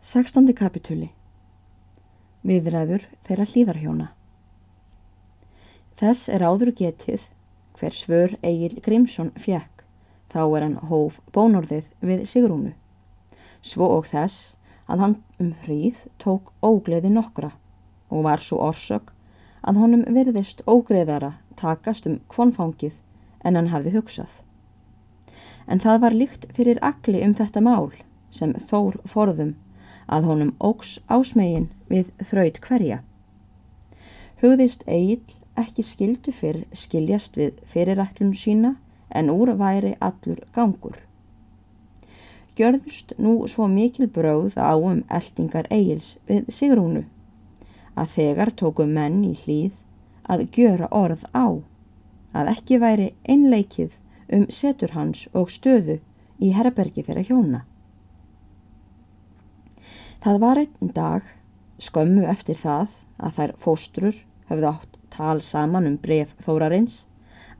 [0.00, 0.54] 16.
[0.56, 1.10] kapitúli
[2.40, 4.06] Viðræður þeirra hlýðarhjóna
[6.00, 7.26] Þess er áður getið
[7.76, 9.84] hver svör Egil Grímsson fjekk
[10.32, 12.72] þá er hann hóf bónorðið við Sigrúnu.
[13.60, 14.56] Svo og þess
[14.88, 17.52] að hann um hríð tók ógleði nokkra
[18.08, 19.12] og var svo orsök
[19.60, 22.96] að honum verðist ógreðara takast um kvonfangið
[23.44, 24.32] en hann hafði hugsað.
[25.68, 27.90] En það var líkt fyrir agli um þetta mál
[28.32, 29.58] sem þór forðum
[30.10, 33.02] að honum ógs ásmegin við þraut hverja.
[34.42, 35.22] Hugðist Egil
[35.60, 38.74] ekki skildu fyrr skiljast við fyrirætlun sína
[39.14, 40.98] en úr væri allur gangur.
[42.58, 47.06] Gjörðust nú svo mikil brauð á um eldingar Egils við Sigrúnu
[47.94, 49.76] að þegar tóku menn í hlýð
[50.30, 51.46] að gjöra orð á
[52.36, 53.98] að ekki væri einleikið
[54.36, 55.98] um setur hans og stöðu
[56.38, 57.64] í herbergi þeirra hjóna.
[60.20, 61.22] Það var einn dag,
[61.80, 64.16] skömmu eftir það að þær fóstrur
[64.50, 67.06] höfðu átt tal saman um bref þórarins,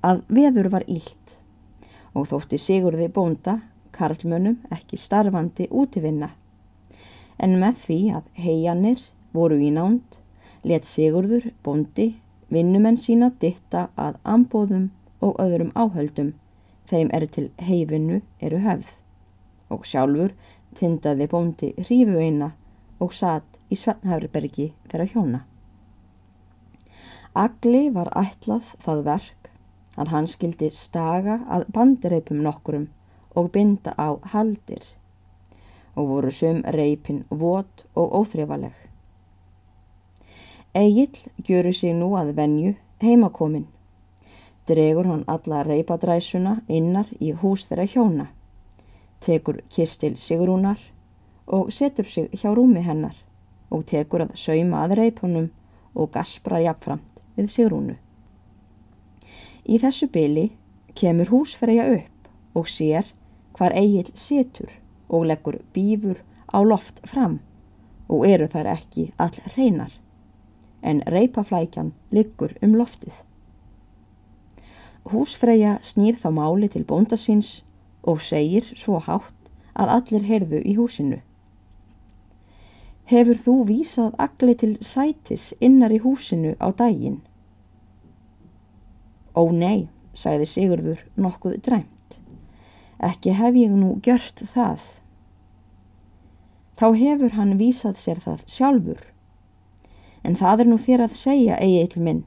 [0.00, 1.34] að veður var ílt
[2.16, 3.58] og þótti Sigurði bónda,
[3.92, 6.30] karlmönnum ekki starfandi útivinna.
[7.36, 9.04] En með því að heianir
[9.36, 10.16] voru í nánd,
[10.64, 12.14] let Sigurður bóndi
[12.48, 14.88] vinnumenn sína ditta að ambóðum
[15.20, 16.32] og öðrum áhöldum.
[16.88, 18.96] Þeim er til heifinu eru höfð.
[19.68, 20.32] Og sjálfur
[20.76, 22.52] tindaði bóndi hrífu eina
[23.00, 25.40] og satt í Svennhæfribergi þeirra hjóna.
[27.36, 29.50] Agli var ætlað það verk
[30.00, 32.86] að hann skildi staga að bandireipum nokkurum
[33.36, 34.84] og binda á haldir
[35.96, 38.74] og voru sum reipin vot og óþrifaleg.
[40.76, 43.66] Egil gjöru sig nú að venju heimakomin.
[44.68, 48.26] Dregur hann alla reipadræsuna innar í hús þeirra hjóna
[49.20, 50.78] tekur kistil Sigrúnar
[51.46, 53.16] og setur sig hjá rúmi hennar
[53.70, 55.50] og tekur að sauma að reipunum
[55.94, 57.96] og gaspra jafnframt við Sigrúnu.
[59.66, 60.50] Í þessu byli
[60.94, 63.12] kemur húsferja upp og sér
[63.56, 64.70] hvar eigil setur
[65.08, 67.40] og leggur bífur á loft fram
[68.08, 69.92] og eru þar ekki all hreinar
[70.82, 73.14] en reipaflækjan liggur um loftið.
[75.06, 77.62] Húsfreyja snýr þá máli til bóndasins
[78.06, 81.20] og segir svo hátt að allir heyrðu í húsinu.
[83.06, 87.20] Hefur þú vísað agli til sætis innar í húsinu á daginn?
[89.36, 92.18] Ó nei, sagði Sigurður nokkuð dræmt.
[92.98, 94.80] Ekki hef ég nú gjört það.
[96.80, 99.02] Þá hefur hann vísað sér það sjálfur.
[100.24, 102.22] En það er nú þér að segja, eigið minn,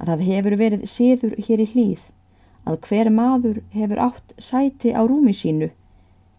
[0.00, 2.06] að það hefur verið síður hér í hlýð
[2.68, 5.70] að hver maður hefur átt sæti á rúmi sínu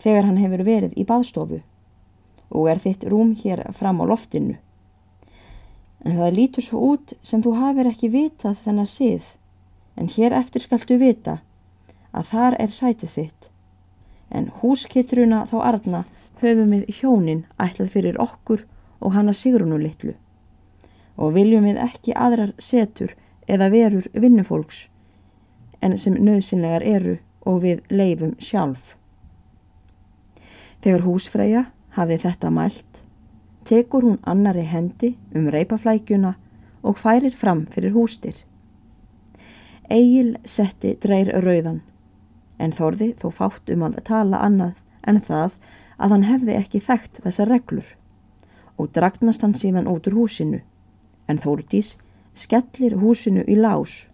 [0.03, 1.61] þegar hann hefur verið í baðstofu
[2.49, 4.55] og er þitt rúm hér fram á loftinu.
[6.05, 9.25] En það lítur svo út sem þú hafir ekki vitað þennan sið,
[9.99, 11.39] en hér eftir skaltu vita
[12.15, 13.49] að þar er sætið þitt.
[14.29, 16.03] En húskittruna þá arna
[16.41, 18.65] höfum við hjónin ætlað fyrir okkur
[18.99, 20.15] og hana sigrunu litlu.
[21.19, 23.13] Og viljum við ekki aðrar setur
[23.49, 24.87] eða verur vinnufólks
[25.81, 27.17] en sem nöðsynlegar eru
[27.47, 28.95] og við leifum sjálf.
[30.83, 33.01] Þegar húsfreyja hafið þetta mælt,
[33.67, 36.35] tekur hún annari hendi um reipaflækjuna
[36.83, 38.45] og færir fram fyrir hústir.
[39.89, 41.81] Egil setti dreir rauðan,
[42.59, 45.57] en þorði þó fátt um að tala annað en það
[45.97, 47.95] að hann hefði ekki þekkt þessar reglur
[48.79, 50.61] og dragnast hann síðan út úr húsinu,
[51.27, 51.97] en Þórdís
[52.33, 54.05] skellir húsinu í lás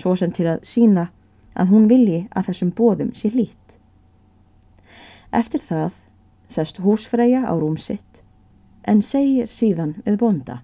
[0.00, 1.08] svo sem til að sína
[1.54, 3.76] að hún vilji að þessum bóðum sé hlýtt.
[5.30, 5.92] Eftir það
[6.50, 8.22] sest húsfreyja á rúm sitt
[8.88, 10.60] en segir síðan við bonda.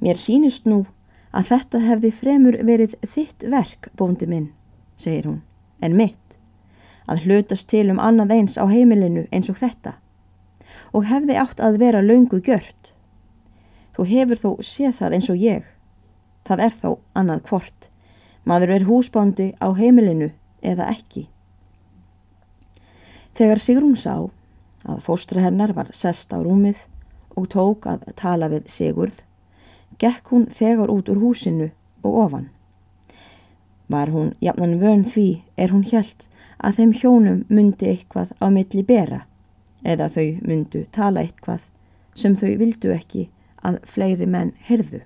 [0.00, 0.84] Mér sínist nú
[1.36, 4.50] að þetta hefði fremur verið þitt verk, bóndi minn,
[4.96, 5.42] segir hún,
[5.80, 6.38] en mitt,
[7.06, 9.96] að hlutast til um annað eins á heimilinu eins og þetta
[10.96, 12.92] og hefði átt að vera laungu gjört.
[13.96, 15.64] Þú hefur þó séð það eins og ég,
[16.46, 17.88] það er þó annað hvort,
[18.46, 20.30] maður er húsbándi á heimilinu
[20.62, 21.26] eða ekki.
[23.36, 24.30] Þegar Sigrún sá
[24.86, 26.78] að fóstra hennar var sest á rúmið
[27.36, 29.18] og tók að tala við Sigurð,
[30.00, 31.70] gekk hún þegar út úr húsinu
[32.06, 32.48] og ofan.
[33.92, 36.26] Var hún jafnan vön því er hún hjælt
[36.58, 39.26] að þeim hjónum myndi eitthvað á milli bera
[39.84, 41.68] eða þau myndu tala eitthvað
[42.16, 43.28] sem þau vildu ekki
[43.66, 45.02] að fleiri menn herðu.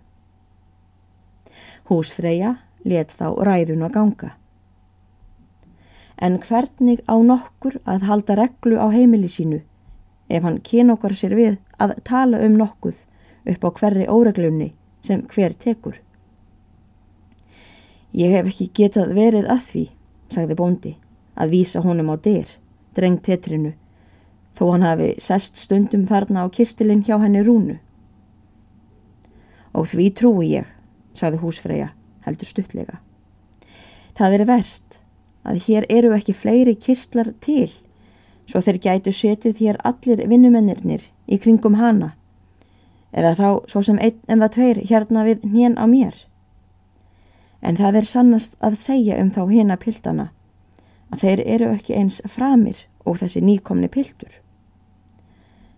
[1.90, 2.54] Húsfreyja
[2.86, 4.30] let þá ræðun að ganga.
[6.20, 9.62] En hvernig á nokkur að halda reglu á heimili sínu
[10.30, 13.00] ef hann kynokar sér við að tala um nokkuð
[13.50, 14.72] upp á hverri óreglunni
[15.02, 15.98] sem hver tekur.
[18.12, 19.84] Ég hef ekki getað verið að því,
[20.30, 20.96] sagði bóndi,
[21.34, 22.48] að vísa honum á dyr,
[22.94, 23.72] drengt tetrinu,
[24.54, 27.78] þó hann hafi sest stundum þarna á kistilinn hjá henni rúnu.
[29.74, 30.66] Og því trúi ég,
[31.20, 31.90] sagði húsfreyja,
[32.24, 32.98] heldur stuttlega.
[34.16, 35.00] Það er verst
[35.44, 37.68] að hér eru ekki fleiri kistlar til,
[38.48, 42.14] svo þeir gætu setið hér allir vinnumennirnir í kringum hana,
[43.12, 46.26] eða þá svo sem einn en það tveir hérna við hnén á mér
[47.60, 50.30] en það er sannast að segja um þá hina piltana
[51.12, 54.30] að þeir eru ekki eins framir og þessi nýkomni piltur.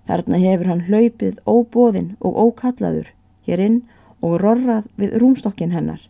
[0.06, 3.12] Þarna hefur hann hlaupið óbóðinn og ókallaður
[3.46, 3.78] hér inn
[4.22, 6.06] og rorrað við rúmstokkin hennar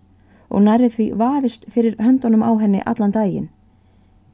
[0.53, 3.49] og nærið því vafist fyrir höndunum á henni allan daginn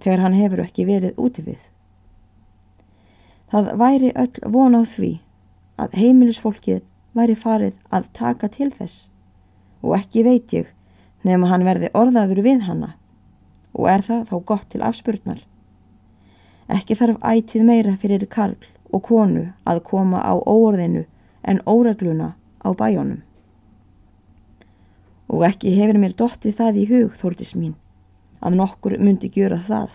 [0.03, 1.61] þegar hann hefur ekki verið úti við.
[3.49, 5.13] Það væri öll von á því
[5.79, 6.83] að heimilisfólkið
[7.17, 9.07] væri farið að taka til þess
[9.83, 10.73] og ekki veit ég
[11.25, 12.95] nefnum hann verði orðaður við hanna
[13.75, 15.39] og er það þá gott til afspurnar.
[16.69, 18.59] Ekki þarf ætið meira fyrir karl
[18.93, 21.07] og konu að koma á óorðinu
[21.49, 23.23] en óregluna á bæjónum.
[25.29, 27.75] Og ekki hefur mér dottið það í hug, þórtis mín,
[28.41, 29.93] að nokkur myndi gjöra það.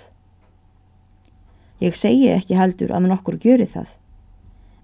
[1.81, 3.89] Ég segi ekki heldur að nokkur gjöri það,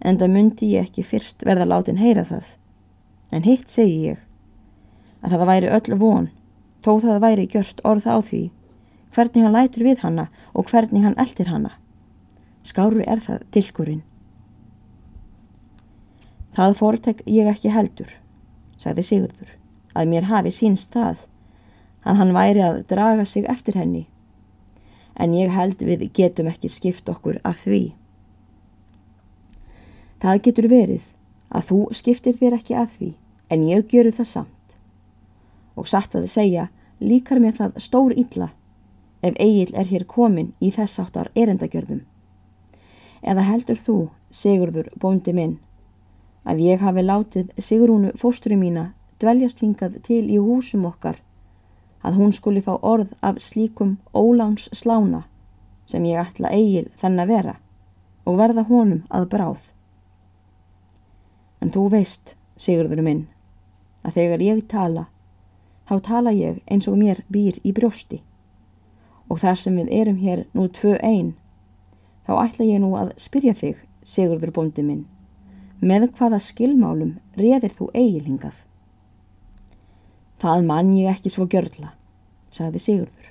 [0.01, 2.55] en það myndi ég ekki fyrst verða látin heyra það.
[3.31, 4.23] En hitt segi ég,
[5.21, 6.29] að það væri öll von,
[6.81, 8.41] þó það væri gjört orð á því,
[9.13, 11.75] hvernig hann lætur við hanna og hvernig hann eldir hanna.
[12.65, 14.03] Skáru er það tilkurinn.
[16.57, 18.09] Það fórtek ég ekki heldur,
[18.81, 19.58] sagði Sigurdur,
[19.95, 21.25] að mér hafi sínst það,
[22.05, 24.05] að hann væri að draga sig eftir henni,
[25.15, 27.93] en ég held við getum ekki skipt okkur af því.
[30.19, 31.09] Það getur verið
[31.49, 33.13] að þú skiptir þér ekki af því,
[33.49, 34.55] en ég gjöru það samt
[35.79, 36.67] og satt að segja
[36.99, 38.49] líkar mér það stór illa
[39.23, 42.03] ef Egil er hér komin í þess áttar erendagjörðum.
[43.23, 43.97] Eða heldur þú,
[44.31, 45.57] Sigurður bóndi minn,
[46.47, 51.19] að ég hafi látið Sigrúnu fósturi mína dveljast hingað til í húsum okkar
[52.05, 55.25] að hún skuli fá orð af slíkum óláns slána
[55.89, 57.55] sem ég ætla Egil þenn að vera
[58.25, 59.61] og verða honum að bráð.
[61.59, 63.23] En þú veist, Sigurður minn,
[64.03, 65.07] að þegar ég tala
[65.89, 68.21] þá tala ég eins og mér býr í brjósti.
[69.29, 71.33] Og þar sem við erum hér nú tvö einn,
[72.29, 75.05] þá ætla ég nú að spyrja þig, Sigurður bóndi minn,
[75.81, 78.63] með hvaða skilmálum reðir þú eigilhingað?
[80.39, 81.93] Það mann ég ekki svo gjörla,
[82.55, 83.29] sagði Sigurður,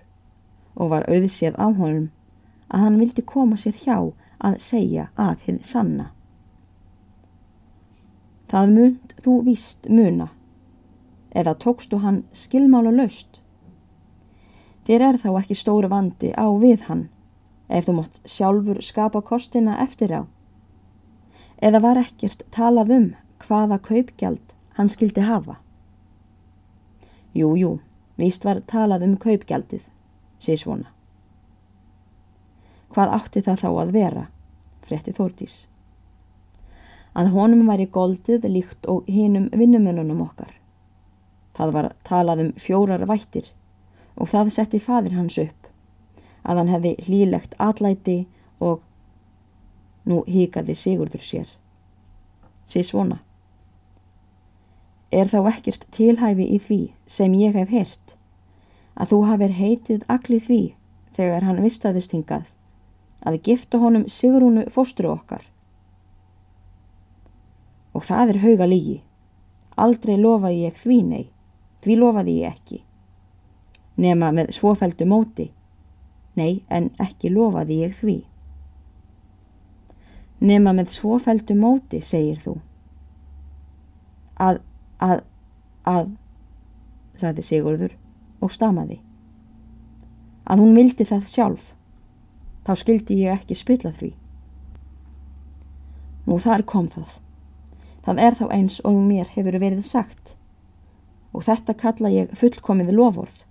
[0.76, 2.10] og var auðséð á honum
[2.68, 3.96] að hann vildi koma sér hjá
[4.44, 6.10] að segja að þið sanna.
[8.48, 10.28] Það mund þú víst muna,
[11.32, 13.40] eða tókstu hann skilmála löst.
[14.88, 17.08] Þér er þá ekki stóru vandi á við hann
[17.68, 20.22] ef þú mótt sjálfur skapa kostina eftir á.
[21.60, 23.08] Eða var ekkert talað um
[23.44, 25.58] hvaða kaupgjald hann skildi hafa?
[27.34, 27.72] Jú, jú,
[28.16, 29.82] víst var talað um kaupgjaldið,
[30.40, 30.88] sé svona.
[32.94, 34.24] Hvað átti það þá að vera,
[34.86, 35.56] frétti Þórtís?
[37.18, 40.54] Að honum væri goldið líkt og hinum vinnumönunum okkar.
[41.58, 43.50] Það var talað um fjórar vættir
[44.16, 45.68] og það setti fadir hans upp
[46.48, 48.18] að hann hefði hlýlegt atlæti
[48.64, 48.80] og
[50.08, 51.48] nú híkaði Sigurdur sér.
[52.68, 53.18] Sér svona.
[55.12, 58.14] Er þá ekkert tilhæfi í því sem ég hef heyrt
[58.98, 60.62] að þú hafið heitið allir því
[61.16, 62.50] þegar hann vistaðist hingað
[63.26, 65.42] að gifta honum Sigrúnu fósturu okkar.
[67.94, 68.98] Og það er hauga lígi.
[69.78, 71.24] Aldrei lofaði ég því nei.
[71.82, 72.80] Því lofaði ég ekki.
[73.98, 75.48] Nema með svofældu móti.
[76.38, 78.18] Nei, en ekki lofaði ég því.
[80.38, 82.54] Nema með svofældu móti, segir þú.
[84.38, 84.60] Að,
[85.02, 85.22] að,
[85.88, 86.10] að,
[87.18, 87.94] sagði Sigurður
[88.42, 89.00] og stamaði.
[90.48, 91.70] Að hún vildi það sjálf.
[92.66, 94.12] Þá skildi ég ekki spilla því.
[96.28, 97.18] Nú þar kom það.
[98.04, 100.34] Það er þá eins og mér hefur verið sagt
[101.38, 103.42] og þetta kalla ég fullkomið lofórð.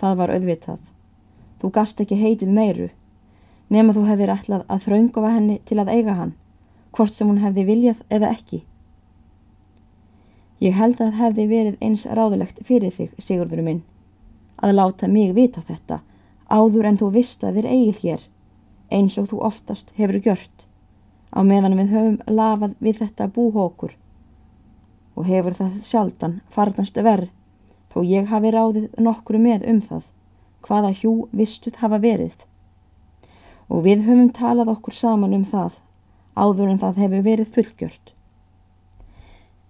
[0.00, 0.80] Það var auðvitað.
[1.60, 2.88] Þú gast ekki heitið meiru,
[3.68, 6.32] nema þú hefðir ætlað að þraungofa henni til að eiga hann,
[6.96, 8.62] hvort sem hún hefði viljað eða ekki.
[10.60, 13.78] Ég held að hefði verið eins ráðulegt fyrir þig, Sigurður minn,
[14.60, 16.02] að láta mig vita þetta
[16.52, 18.26] áður en þú vist að þér eigil hér,
[18.92, 20.66] eins og þú oftast hefur gjört,
[21.32, 23.96] á meðan við höfum lafað við þetta búhókur.
[25.16, 27.32] Og hefur það sjaldan farnast verð
[27.90, 30.06] þó ég hafi ráðið nokkru með um það
[30.68, 32.36] hvaða hjú vistut hafa verið.
[33.72, 35.80] Og við höfum talað okkur saman um það
[36.36, 38.16] áður en það hefur verið fullgjört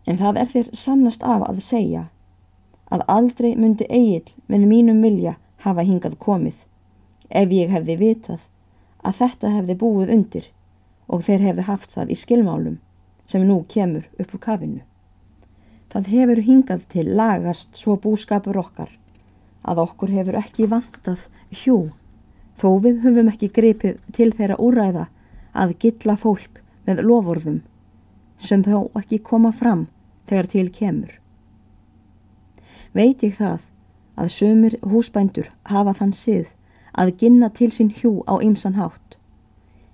[0.07, 2.05] en það er þér sannast af að segja
[2.91, 6.65] að aldrei myndi eigil með mínum vilja hafa hingað komið
[7.31, 8.47] ef ég hefði vitað
[9.07, 10.49] að þetta hefði búið undir
[11.11, 12.79] og þeir hefði haft það í skilmálum
[13.31, 14.81] sem nú kemur upp úr kafinu.
[15.91, 18.91] Það hefur hingað til lagast svo búskapur okkar
[19.63, 21.27] að okkur hefur ekki vantað
[21.63, 21.79] hjú
[22.61, 25.07] þó við höfum ekki gripið til þeirra úræða
[25.57, 27.61] að gilla fólk með lofurðum
[28.41, 29.87] sem þó ekki koma fram
[30.29, 31.13] þegar til kemur.
[32.97, 33.67] Veit ég það
[34.21, 36.49] að sömur húsbændur hafa þann sið
[36.99, 39.17] að ginna til sín hjú á ymsan hátt.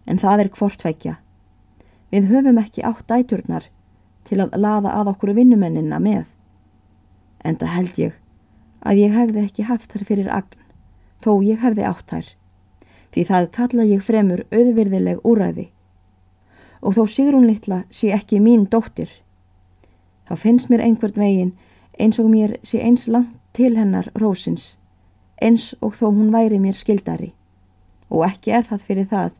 [0.06, 1.16] En það er hvortveikja.
[2.10, 3.66] Við höfum ekki átt dæturnar
[4.26, 6.24] til að laða að okkur vinnumennina með.
[7.44, 8.16] En það held ég
[8.86, 10.58] að ég hefði ekki haft þær fyrir agn,
[11.22, 12.28] þó ég hefði átt þær.
[13.12, 15.70] Því það kalla ég fremur auðvirðileg úræði.
[16.82, 19.08] Og þó Sigrún litla sé ekki mín dóttir.
[20.28, 21.54] Þá finnst mér einhvern veginn
[21.98, 24.76] eins og mér sé eins langt til hennar rósins,
[25.40, 27.32] eins og þó hún væri mér skildari.
[28.10, 29.32] Og ekki er það fyrir það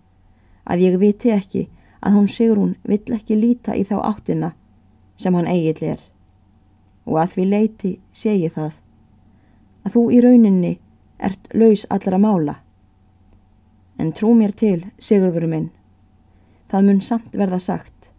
[0.65, 1.67] að ég viti ekki
[2.01, 4.55] að hún sigur hún vill ekki líta í þá áttina
[5.17, 6.01] sem hann eigil er.
[7.07, 7.93] Og að því leiti
[8.25, 8.81] ég það
[9.87, 10.73] að þú í rauninni
[11.23, 12.57] ert laus allra mála.
[13.99, 15.69] En trú mér til, sigurðurum minn,
[16.71, 18.11] það mun samt verða sagt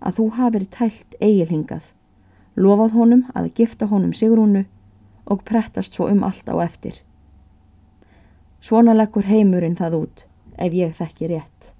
[0.00, 1.92] að þú hafið tælt eigilhingað
[2.56, 4.64] lofað honum að gifta honum Sigrúnu
[5.26, 7.02] og prettast svo um allt á eftir.
[8.60, 10.26] Svona leggur heimurinn það út
[10.56, 11.75] ef ég þekki rétt.